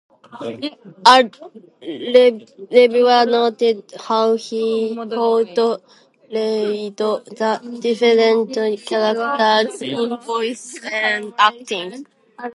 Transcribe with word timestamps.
A 1.05 1.29
reviewer 2.71 3.23
noted 3.27 3.83
how 4.07 4.35
he 4.35 4.95
portrayed 4.95 5.55
the 6.97 7.51
different 7.85 8.51
characters 8.87 9.79
in 9.83 10.17
voice 10.17 10.79
and 10.91 11.35
acting. 11.37 12.07